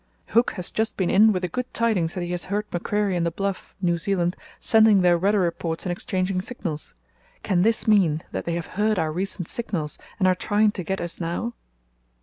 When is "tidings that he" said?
1.75-2.31